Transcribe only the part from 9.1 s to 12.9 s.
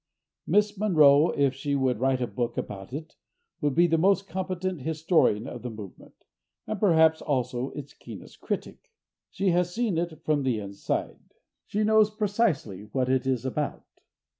She has seen it from the inside. She knows precisely